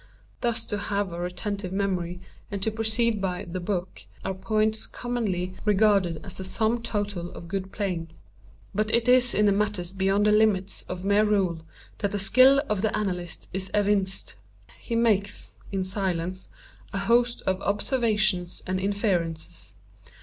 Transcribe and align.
Thus 0.39 0.65
to 0.65 0.79
have 0.79 1.13
a 1.13 1.19
retentive 1.19 1.71
memory, 1.71 2.21
and 2.49 2.59
to 2.63 2.71
proceed 2.71 3.21
by 3.21 3.45
"the 3.47 3.59
book," 3.59 4.05
are 4.25 4.33
points 4.33 4.87
commonly 4.87 5.53
regarded 5.63 6.25
as 6.25 6.37
the 6.37 6.43
sum 6.43 6.81
total 6.81 7.29
of 7.33 7.47
good 7.47 7.71
playing. 7.71 8.07
But 8.73 8.89
it 8.91 9.07
is 9.07 9.35
in 9.35 9.55
matters 9.55 9.93
beyond 9.93 10.25
the 10.25 10.31
limits 10.31 10.81
of 10.89 11.05
mere 11.05 11.23
rule 11.23 11.59
that 11.99 12.09
the 12.09 12.17
skill 12.17 12.63
of 12.67 12.81
the 12.81 12.97
analyst 12.97 13.47
is 13.53 13.69
evinced. 13.75 14.37
He 14.79 14.95
makes, 14.95 15.51
in 15.71 15.83
silence, 15.83 16.49
a 16.93 16.97
host 16.97 17.43
of 17.45 17.61
observations 17.61 18.63
and 18.65 18.79
inferences. 18.79 19.75